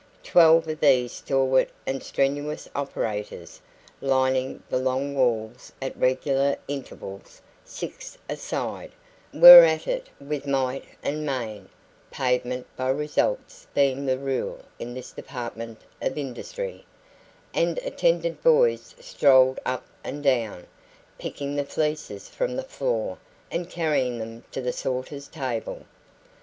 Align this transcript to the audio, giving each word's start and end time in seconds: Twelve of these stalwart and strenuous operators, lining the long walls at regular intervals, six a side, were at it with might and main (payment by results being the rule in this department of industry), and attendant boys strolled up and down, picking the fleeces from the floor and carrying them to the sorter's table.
Twelve 0.23 0.67
of 0.67 0.79
these 0.79 1.11
stalwart 1.11 1.69
and 1.85 2.01
strenuous 2.01 2.67
operators, 2.75 3.61
lining 4.01 4.63
the 4.67 4.79
long 4.79 5.13
walls 5.13 5.71
at 5.79 5.95
regular 5.95 6.57
intervals, 6.67 7.39
six 7.63 8.17
a 8.27 8.35
side, 8.35 8.93
were 9.31 9.63
at 9.63 9.87
it 9.87 10.07
with 10.19 10.47
might 10.47 10.85
and 11.03 11.23
main 11.23 11.69
(payment 12.09 12.65
by 12.75 12.89
results 12.89 13.67
being 13.75 14.07
the 14.07 14.17
rule 14.17 14.61
in 14.79 14.95
this 14.95 15.11
department 15.11 15.81
of 16.01 16.17
industry), 16.17 16.83
and 17.53 17.77
attendant 17.83 18.41
boys 18.41 18.95
strolled 18.99 19.59
up 19.67 19.85
and 20.03 20.23
down, 20.23 20.65
picking 21.19 21.55
the 21.55 21.63
fleeces 21.63 22.27
from 22.27 22.55
the 22.55 22.63
floor 22.63 23.19
and 23.51 23.69
carrying 23.69 24.17
them 24.17 24.43
to 24.51 24.63
the 24.63 24.73
sorter's 24.73 25.27
table. 25.27 25.85